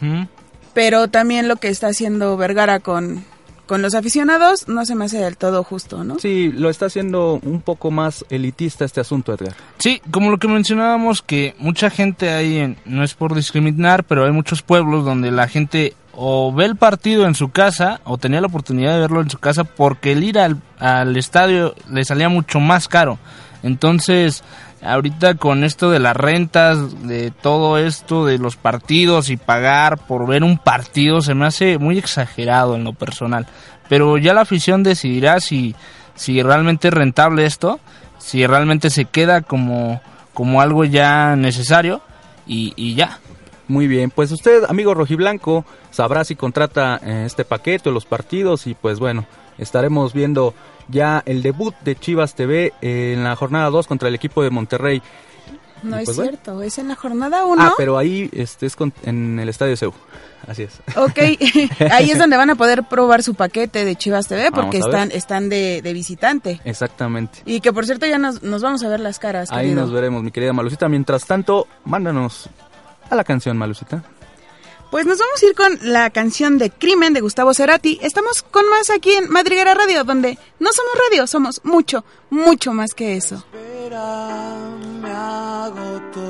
[0.73, 3.25] Pero también lo que está haciendo Vergara con,
[3.67, 6.17] con los aficionados no se me hace del todo justo, ¿no?
[6.19, 9.53] Sí, lo está haciendo un poco más elitista este asunto, Edgar.
[9.77, 14.25] Sí, como lo que mencionábamos, que mucha gente hay, en- no es por discriminar, pero
[14.25, 18.41] hay muchos pueblos donde la gente o ve el partido en su casa o tenía
[18.41, 22.27] la oportunidad de verlo en su casa porque el ir al, al estadio le salía
[22.27, 23.19] mucho más caro.
[23.61, 24.43] Entonces,
[24.81, 30.25] ahorita con esto de las rentas, de todo esto, de los partidos y pagar por
[30.25, 33.45] ver un partido, se me hace muy exagerado en lo personal.
[33.87, 35.75] Pero ya la afición decidirá si,
[36.15, 37.79] si realmente es rentable esto,
[38.17, 40.01] si realmente se queda como,
[40.33, 42.01] como algo ya necesario
[42.47, 43.19] y, y ya.
[43.67, 48.65] Muy bien, pues usted, amigo rojiblanco, sabrá si contrata eh, este paquete o los partidos
[48.67, 49.25] y pues bueno,
[49.57, 50.53] estaremos viendo
[50.87, 55.01] ya el debut de Chivas TV en la jornada 2 contra el equipo de Monterrey.
[55.83, 56.31] No es pues bueno.
[56.31, 57.61] cierto, es en la jornada 1.
[57.61, 59.93] Ah, pero ahí este es con- en el Estadio CEU.
[60.47, 60.79] Así es.
[60.95, 61.19] Ok,
[61.91, 65.49] ahí es donde van a poder probar su paquete de Chivas TV porque están, están
[65.49, 66.61] de, de visitante.
[66.63, 67.39] Exactamente.
[67.45, 69.81] Y que por cierto ya nos, nos vamos a ver las caras, Ahí querido.
[69.81, 70.87] nos veremos, mi querida Malucita.
[70.89, 72.49] Mientras tanto, mándanos
[73.09, 74.03] a la canción, Malucita.
[74.89, 77.99] Pues nos vamos a ir con la canción de Crimen de Gustavo Cerati.
[78.01, 82.93] Estamos con más aquí en Madriguera Radio, donde no somos radio, somos mucho, mucho más
[82.93, 83.43] que eso.
[83.53, 84.55] espera
[85.01, 86.21] me agotó.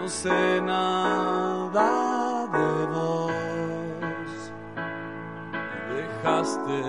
[0.00, 3.32] No sé nada de vos.
[5.94, 6.82] Dejaste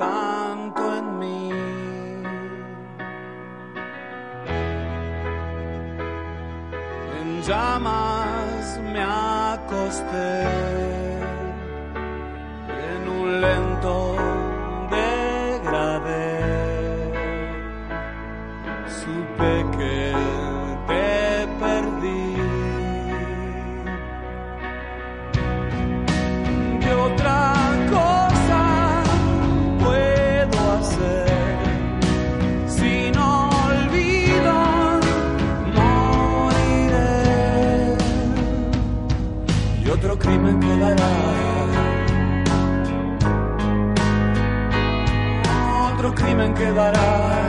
[0.00, 1.53] tanto en mí.
[7.46, 10.44] llamas me acosté
[12.90, 14.16] en un lento
[14.90, 16.30] degradé.
[18.98, 20.03] Supe que
[45.88, 47.43] Otro crimen quedará.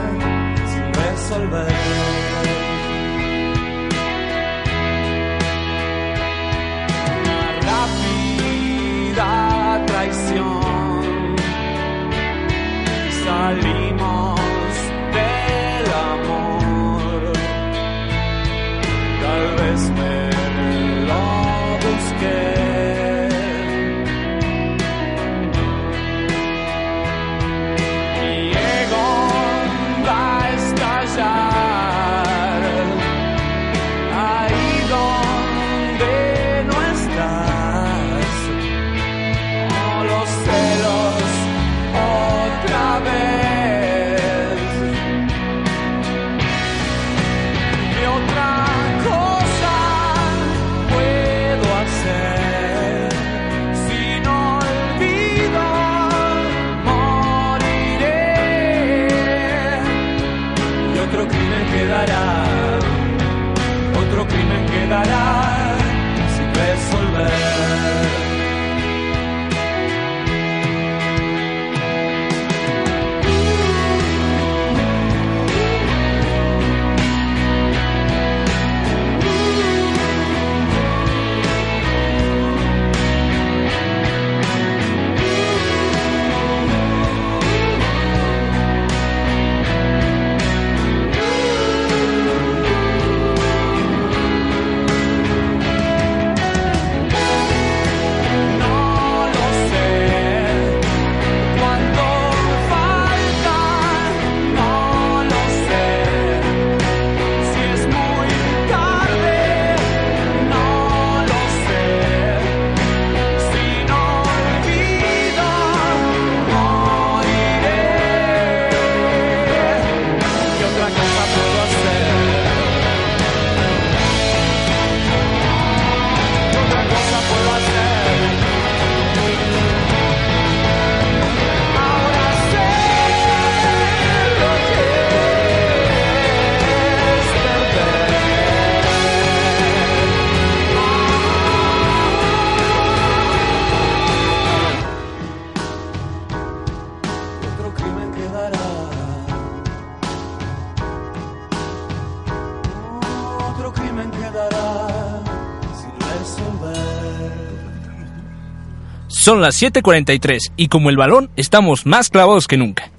[159.25, 162.91] Son las 7:43 y como el balón estamos más clavados que nunca.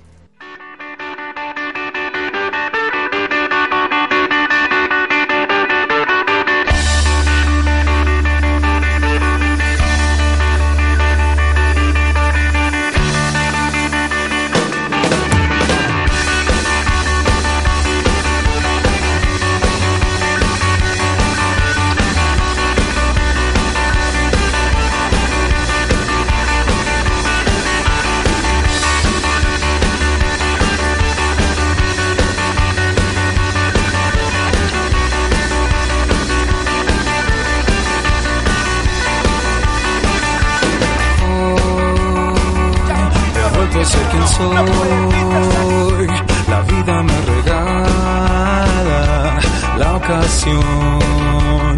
[43.86, 46.06] sé quien soy.
[46.48, 49.38] La vida me regala
[49.78, 51.76] la ocasión.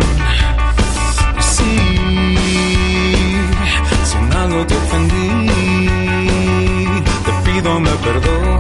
[1.40, 1.76] Sí,
[4.04, 6.70] si en algo te ofendí,
[7.26, 8.58] te pido me perdones.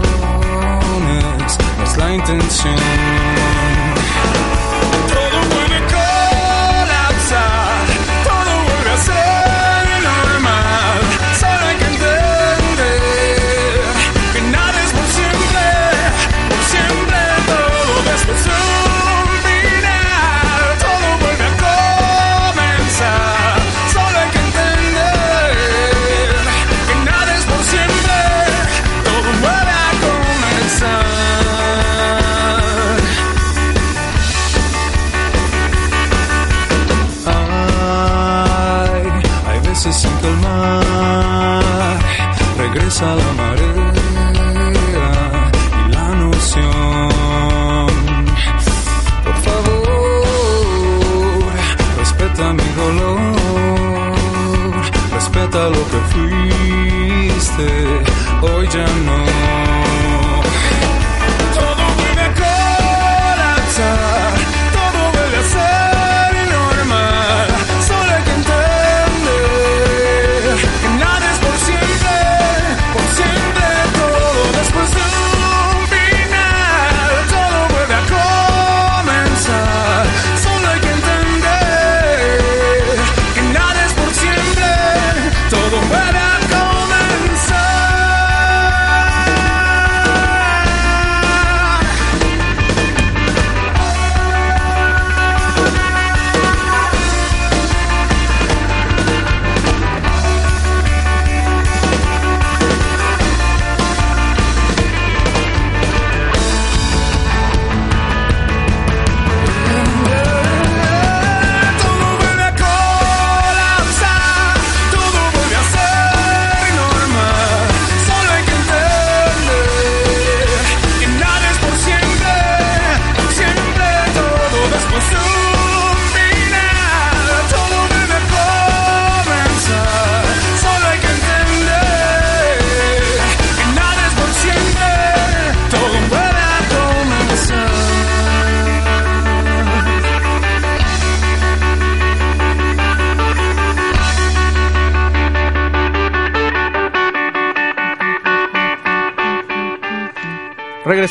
[1.78, 3.17] No es la intención.
[42.98, 43.92] Pesa la marea
[45.78, 47.88] y la noción.
[49.24, 50.62] Por favor,
[51.98, 53.36] respeta mi dolor,
[55.12, 57.68] respeta lo que fuiste,
[58.42, 59.27] hoy ya no.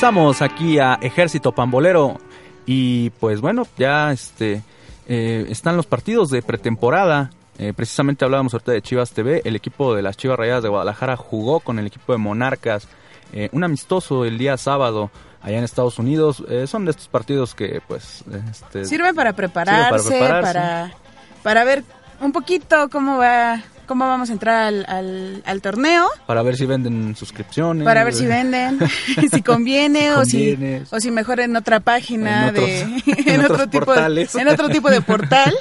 [0.08, 2.18] Regresamos aquí a Ejército Pambolero
[2.66, 4.64] y pues bueno, ya este
[5.06, 7.32] eh, están los partidos de pretemporada.
[7.60, 9.42] Eh, precisamente hablábamos ahorita de Chivas TV.
[9.44, 12.88] El equipo de las Chivas Rayadas de Guadalajara jugó con el equipo de Monarcas.
[13.34, 16.42] eh, un amistoso el día sábado allá en Estados Unidos.
[16.68, 20.96] Son de estos partidos que pues este, Sirve para prepararse, Sirve para
[21.44, 21.84] para, ver
[22.22, 26.66] un poquito cómo va, cómo vamos a entrar al, al, al torneo, para ver si
[26.68, 27.86] venden suscripciones.
[27.86, 28.78] para ver si venden,
[29.32, 30.84] si conviene, Si o si conviene.
[30.92, 34.34] o si mejor en otra página En de otros- en, en otro otros tipo portales.
[34.34, 35.54] de, en otro tipo de portal.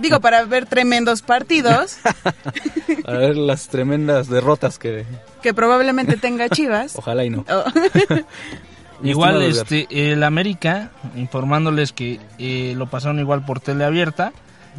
[0.00, 1.96] Digo, para ver tremendos partidos
[3.04, 5.04] Para ver las tremendas derrotas que
[5.42, 6.94] que probablemente tenga Chivas.
[6.96, 7.44] ojalá y no.
[7.48, 7.64] Oh.
[9.02, 14.32] Igual, este, el América, informándoles que eh, lo pasaron igual por teleabierta.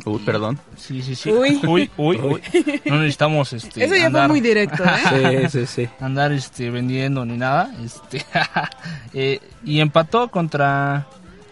[0.05, 0.59] Uy, perdón.
[0.77, 1.31] Sí, sí, sí.
[1.31, 1.59] Uy.
[1.67, 2.17] uy, uy.
[2.17, 2.41] uy.
[2.85, 5.47] No necesitamos, este, Eso ya fue andar- muy directo, ¿eh?
[5.49, 5.89] Sí, sí, sí.
[5.99, 7.71] andar, este, vendiendo ni nada.
[7.83, 8.25] Este,
[9.13, 11.05] eh, y empató contra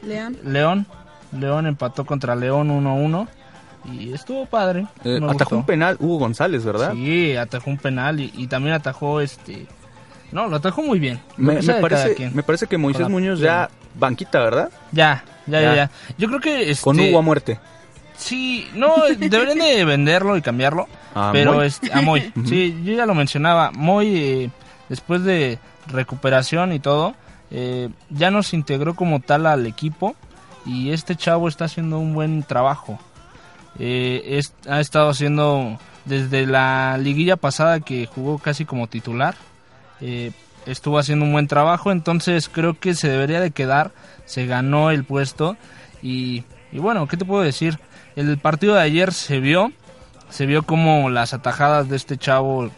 [0.03, 0.37] León.
[0.45, 0.85] León.
[1.37, 3.27] León empató contra León 1-1.
[3.93, 4.87] Y estuvo padre.
[5.03, 5.55] Eh, atajó gustó.
[5.57, 6.93] un penal Hugo González, ¿verdad?
[6.93, 9.67] Sí, atajó un penal y, y también atajó este.
[10.31, 11.19] No, lo atajó muy bien.
[11.37, 14.69] Me, parece, me parece que Moisés Muñoz ya banquita, ¿verdad?
[14.91, 15.75] Ya, ya, ya, Ya.
[15.75, 15.91] ya.
[16.17, 17.59] Yo creo que este, Con Hugo a muerte.
[18.19, 20.87] Sí, no, deberían de venderlo y cambiarlo.
[21.15, 21.67] A pero Moy.
[21.67, 22.31] este, a Moy.
[22.45, 23.71] sí, yo ya lo mencionaba.
[23.71, 24.49] Moy, eh,
[24.89, 25.57] después de
[25.87, 27.15] recuperación y todo,
[27.49, 30.15] eh, ya nos integró como tal al equipo.
[30.65, 32.99] Y este chavo está haciendo un buen trabajo.
[33.79, 39.35] Eh, es- ha estado haciendo desde la liguilla pasada que jugó casi como titular.
[40.01, 40.31] eh,
[40.65, 43.91] estuvo haciendo un buen trabajo, entonces creo que se debería de quedar.
[44.25, 45.57] Se ganó el puesto.
[46.01, 47.79] Y, y bueno, ¿qué te puedo decir?
[48.15, 49.71] El partido de ayer se vio.
[50.29, 52.69] Se vio como las atajadas de este chavo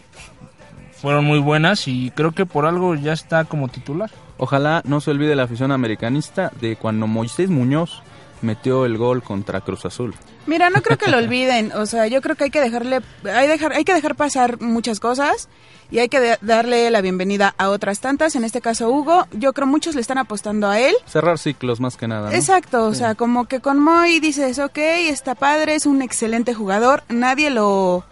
[1.02, 4.12] fueron muy buenas y creo que por algo ya está como titular.
[4.38, 8.04] Ojalá no se olvide la afición americanista de cuando Moisés Muñoz
[8.42, 10.16] metió el gol contra Cruz Azul.
[10.46, 11.72] Mira, no creo que lo olviden.
[11.74, 15.00] O sea, yo creo que hay que dejarle, hay, dejar, hay que dejar pasar muchas
[15.00, 15.50] cosas
[15.92, 18.36] y hay que darle la bienvenida a otras tantas.
[18.36, 20.96] En este caso, Hugo, yo creo muchos le están apostando a él.
[21.06, 22.30] Cerrar ciclos más que nada.
[22.30, 22.36] ¿no?
[22.36, 27.04] Exacto, o sea, como que con Moy dices, ok, está padre, es un excelente jugador,
[27.10, 28.06] nadie lo,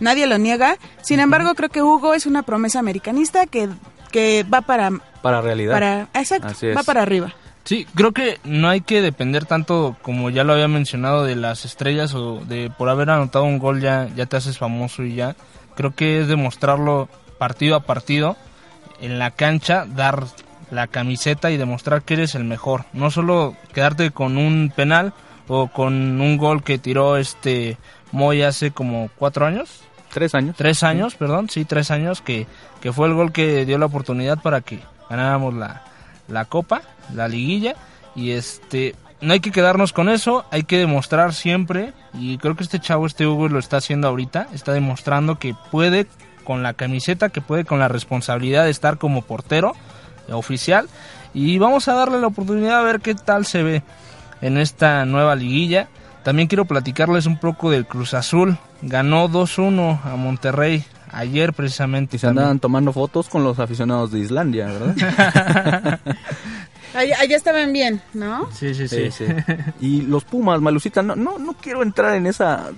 [0.00, 0.78] nadie lo niega.
[1.02, 3.68] Sin embargo, creo que Hugo es una promesa americanista que,
[4.10, 5.74] que va para, Para realidad.
[5.74, 6.76] para, exacto, Así es.
[6.76, 7.34] va para arriba.
[7.64, 11.64] Sí, creo que no hay que depender tanto, como ya lo había mencionado, de las
[11.64, 15.34] estrellas o de por haber anotado un gol ya, ya te haces famoso y ya.
[15.74, 17.08] Creo que es demostrarlo
[17.38, 18.36] partido a partido
[19.00, 20.24] en la cancha, dar
[20.70, 22.84] la camiseta y demostrar que eres el mejor.
[22.92, 25.12] No solo quedarte con un penal
[25.48, 27.76] o con un gol que tiró este
[28.12, 29.82] Moy hace como cuatro años,
[30.12, 30.56] Tres años.
[30.56, 32.46] tres años, perdón, sí, tres años, que,
[32.80, 34.80] que fue el gol que dio la oportunidad para que
[35.10, 35.82] ganáramos la,
[36.28, 36.80] la copa,
[37.12, 37.74] la liguilla,
[38.14, 42.62] y este, no hay que quedarnos con eso, hay que demostrar siempre, y creo que
[42.62, 46.06] este chavo, este Hugo, lo está haciendo ahorita, está demostrando que puede
[46.46, 49.74] con la camiseta, que puede con la responsabilidad de estar como portero
[50.30, 50.88] oficial.
[51.34, 53.82] Y vamos a darle la oportunidad a ver qué tal se ve
[54.40, 55.88] en esta nueva liguilla.
[56.22, 58.56] También quiero platicarles un poco del Cruz Azul.
[58.80, 62.16] Ganó 2-1 a Monterrey ayer precisamente.
[62.16, 62.44] Y se también.
[62.44, 66.00] andaban tomando fotos con los aficionados de Islandia, ¿verdad?
[66.94, 68.50] Allá, allá estaban bien, ¿no?
[68.52, 69.10] Sí, sí, sí.
[69.10, 69.54] Sí, sí.
[69.80, 72.70] Y los Pumas, Malucita, no, no, no quiero entrar en esa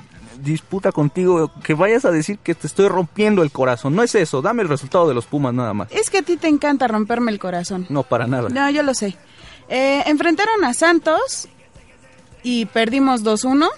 [0.43, 3.95] disputa contigo, que vayas a decir que te estoy rompiendo el corazón.
[3.95, 5.89] No es eso, dame el resultado de los Pumas nada más.
[5.91, 7.86] Es que a ti te encanta romperme el corazón.
[7.89, 8.49] No, para nada.
[8.49, 9.16] No, yo lo sé.
[9.68, 11.49] Eh, enfrentaron a Santos
[12.43, 13.68] y perdimos 2-1.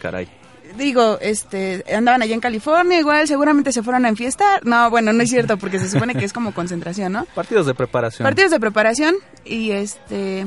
[0.00, 0.28] Caray.
[0.76, 4.64] Digo, este, andaban allá en California, igual seguramente se fueron a enfiestar.
[4.66, 7.24] No, bueno, no es cierto, porque se supone que es como concentración, ¿no?
[7.34, 8.24] Partidos de preparación.
[8.24, 9.14] Partidos de preparación
[9.44, 10.46] y este,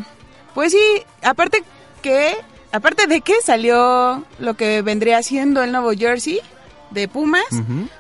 [0.54, 1.64] pues sí, aparte
[2.02, 2.36] que,
[2.72, 6.40] aparte de que salió lo que vendría siendo el nuevo jersey
[6.92, 7.44] de Pumas,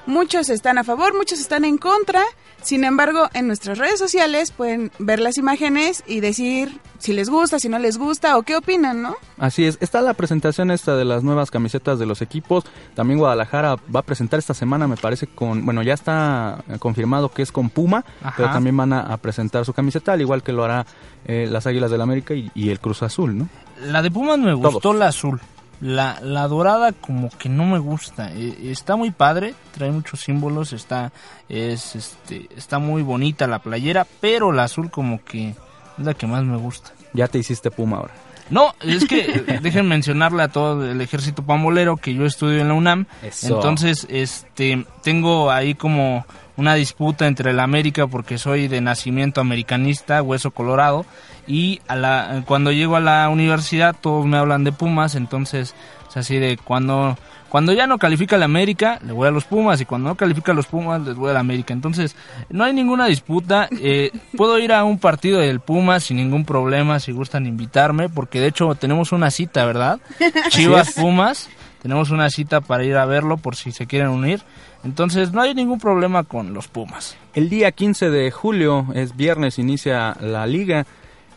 [0.07, 2.23] muchos están a favor, muchos están en contra.
[2.61, 7.57] Sin embargo, en nuestras redes sociales pueden ver las imágenes y decir si les gusta,
[7.57, 9.15] si no les gusta o qué opinan, ¿no?
[9.37, 12.65] Así es, está la presentación esta de las nuevas camisetas de los equipos.
[12.95, 17.43] También Guadalajara va a presentar esta semana, me parece, con, bueno, ya está confirmado que
[17.43, 18.33] es con Puma, Ajá.
[18.35, 20.85] pero también van a, a presentar su camiseta, al igual que lo hará
[21.25, 23.47] eh, las Águilas del América y, y el Cruz Azul, ¿no?
[23.81, 24.95] La de Pumas me gustó Todos.
[24.95, 25.39] la azul.
[25.81, 28.31] La, la dorada como que no me gusta.
[28.33, 31.13] Eh, está muy padre, trae muchos símbolos, está
[31.47, 36.27] es este está muy bonita la playera, pero la azul como que es la que
[36.27, 36.91] más me gusta.
[37.13, 38.13] Ya te hiciste Puma ahora.
[38.49, 42.67] No, es que eh, dejen mencionarle a todo el ejército pambolero que yo estudio en
[42.67, 43.05] la UNAM.
[43.21, 43.55] Eso.
[43.55, 46.25] Entonces, este, tengo ahí como
[46.57, 51.05] una disputa entre la América porque soy de nacimiento americanista, hueso colorado,
[51.49, 55.73] y a la, cuando llego a la universidad todos me hablan de Pumas, entonces
[56.07, 57.17] es así de cuando
[57.49, 60.51] cuando ya no califica la América, le voy a los Pumas, y cuando no califica
[60.51, 61.73] a los Pumas, les voy a la América.
[61.73, 62.15] Entonces,
[62.49, 63.67] no hay ninguna disputa.
[63.81, 68.39] eh, puedo ir a un partido del Pumas sin ningún problema, si gustan invitarme, porque
[68.39, 69.99] de hecho tenemos una cita, ¿verdad?
[70.49, 71.49] Chivas Pumas,
[71.81, 74.41] tenemos una cita para ir a verlo por si se quieren unir.
[74.83, 77.17] Entonces, no hay ningún problema con los Pumas.
[77.33, 80.85] El día 15 de julio, es viernes, inicia la liga.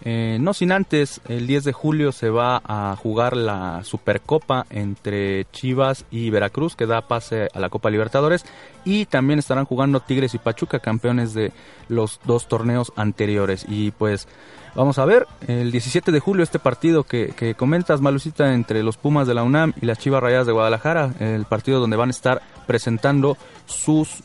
[0.05, 5.47] Eh, no sin antes, el 10 de julio se va a jugar la Supercopa entre
[5.53, 8.45] Chivas y Veracruz, que da pase a la Copa Libertadores.
[8.85, 11.53] Y también estarán jugando Tigres y Pachuca, campeones de
[11.89, 13.65] los dos torneos anteriores.
[13.69, 14.27] Y pues
[14.75, 19.29] vamos a ver, el 17 de julio este partido que, comentas, Malucita, entre los Pumas
[19.29, 22.43] de la UNAM y las Chivas Rayadas de Guadalajara, el partido donde van a estar
[22.67, 23.37] presentando
[23.67, 24.23] sus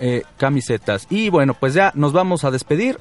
[0.00, 1.06] eh, camisetas.
[1.10, 2.98] Y bueno, pues ya nos vamos a despedir.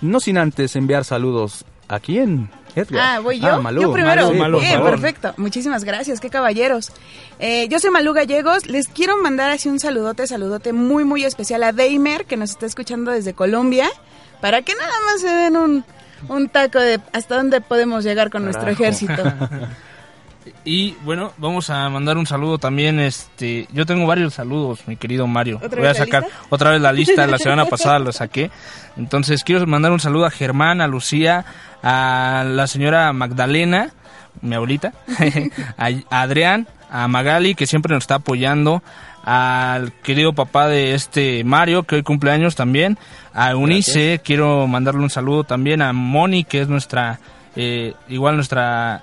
[0.00, 1.64] No sin antes enviar saludos.
[1.88, 2.50] ¿A quién?
[2.74, 3.02] Edgar.
[3.16, 3.48] Ah, voy yo.
[3.48, 3.80] Ah, Malú.
[3.82, 4.30] yo primero.
[4.30, 4.90] Sí, Malú, Eh, favor.
[4.90, 5.34] perfecto.
[5.38, 6.20] Muchísimas gracias.
[6.20, 6.92] Qué caballeros.
[7.38, 8.66] Eh, yo soy Malú Gallegos.
[8.66, 12.66] Les quiero mandar así un saludote, saludote muy, muy especial a Deimer, que nos está
[12.66, 13.88] escuchando desde Colombia,
[14.40, 15.84] para que nada más se den un,
[16.28, 19.22] un taco de hasta dónde podemos llegar con nuestro ejército.
[20.64, 23.00] Y bueno, vamos a mandar un saludo también.
[23.00, 25.60] Este, yo tengo varios saludos, mi querido Mario.
[25.62, 26.38] ¿Otra Voy a la sacar lista?
[26.50, 27.26] otra vez la lista.
[27.26, 28.50] La semana pasada lo saqué.
[28.96, 31.44] Entonces quiero mandar un saludo a Germán, a Lucía,
[31.82, 33.90] a la señora Magdalena,
[34.42, 34.92] mi abuelita,
[35.78, 38.82] a a Adrián, a Magali que siempre nos está apoyando,
[39.24, 42.98] al querido papá de este Mario que hoy cumpleaños también,
[43.34, 47.20] a Unice quiero mandarle un saludo también a Moni que es nuestra
[47.54, 49.02] eh, igual nuestra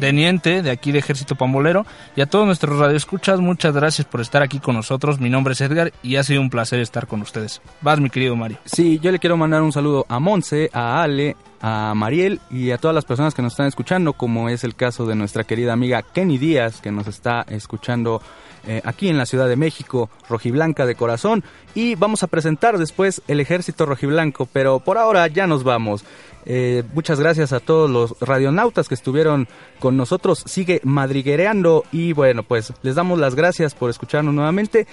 [0.00, 4.42] teniente de aquí de Ejército Pambolero y a todos nuestros radioescuchas, muchas gracias por estar
[4.42, 5.20] aquí con nosotros.
[5.20, 7.60] Mi nombre es Edgar y ha sido un placer estar con ustedes.
[7.80, 8.58] Vas, mi querido Mario.
[8.64, 12.78] Sí, yo le quiero mandar un saludo a Monse, a Ale, a Mariel y a
[12.78, 16.02] todas las personas que nos están escuchando, como es el caso de nuestra querida amiga
[16.02, 18.20] Kenny Díaz, que nos está escuchando
[18.66, 21.44] eh, aquí en la Ciudad de México, rojiblanca de corazón.
[21.74, 26.04] Y vamos a presentar después el ejército rojiblanco, pero por ahora ya nos vamos.
[26.46, 30.42] Eh, muchas gracias a todos los radionautas que estuvieron con nosotros.
[30.46, 34.86] Sigue madriguereando y bueno, pues les damos las gracias por escucharnos nuevamente.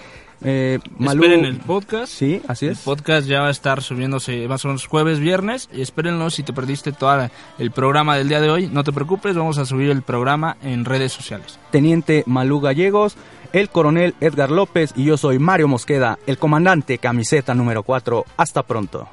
[0.43, 2.11] Eh, Malú- Esperen el podcast.
[2.11, 2.79] Sí, así El es.
[2.79, 5.69] podcast ya va a estar subiéndose más o menos jueves, viernes.
[5.73, 7.29] Y espérenlo si te perdiste todo
[7.59, 8.67] el programa del día de hoy.
[8.67, 11.59] No te preocupes, vamos a subir el programa en redes sociales.
[11.71, 13.17] Teniente Malú Gallegos,
[13.53, 18.25] el coronel Edgar López y yo soy Mario Mosqueda, el comandante camiseta número 4.
[18.37, 19.07] Hasta pronto.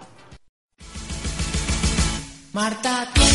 [2.58, 3.27] Marta, tú